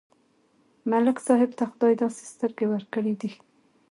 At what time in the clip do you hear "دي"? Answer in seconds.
3.21-3.31